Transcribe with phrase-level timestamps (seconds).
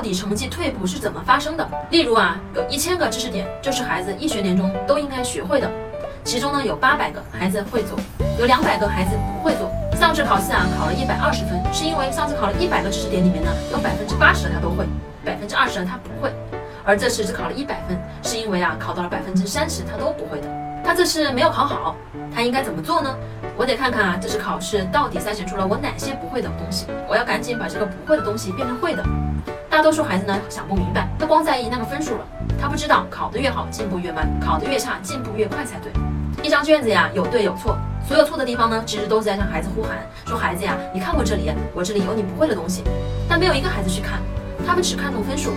[0.00, 1.68] 到底成绩退步是怎么发生的。
[1.90, 5.70] 例如啊，有一千个知识点，就是孩子一学年中都应该学会的，
[6.24, 7.98] 其中呢有八百个孩子会做，
[8.38, 9.70] 有两百个孩子不会做。
[9.94, 14.86] 上次考试啊考了一百二十分，是因为上次考了一百个知识点里面呢，有百分之八十的他都会，
[15.22, 16.32] 百分之二十的他不会。
[16.82, 20.48] 而这次只考了一百分，是因为啊考到了百分之三十他都不会的。
[20.82, 21.94] 他这次没有考好，
[22.34, 23.14] 他应该怎么做呢？
[23.54, 29.04] 我得看看啊，这次考试到底筛选出了我哪些不会的东西，我要赶紧把这个不会的东西变成会的。
[29.80, 32.26] 大多数孩子呢想不明白，他光在意那个分数了，
[32.60, 35.90] 他不知道考得越好进步越慢，考得越差进步越快才对。
[36.42, 42.84] 一张卷子呀有对有错，所有错的地方呢其实都是在向孩子呼喊，说孩子呀，你看过这里，我这里有你不会的东西，
[43.26, 44.20] 但没有一个孩子去看，
[44.66, 45.52] 他们只看重分数。